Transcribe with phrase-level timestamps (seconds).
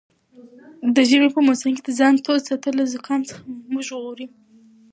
[0.95, 4.27] د ژمي په موسم کې د ځان تود ساتل له زکام څخه مو ژغوري.